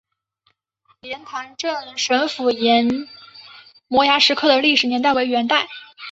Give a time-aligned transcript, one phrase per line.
[1.01, 3.07] 莲塘镇神符岩
[3.87, 5.67] 摩崖石刻的历史年代为元代。